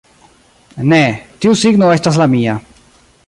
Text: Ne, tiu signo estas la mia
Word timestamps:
Ne, 0.93 1.01
tiu 1.45 1.53
signo 1.65 1.91
estas 1.99 2.19
la 2.25 2.29
mia 2.35 2.57